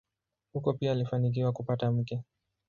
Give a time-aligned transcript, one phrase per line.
[0.53, 2.23] Huko pia alifanikiwa kupata mke.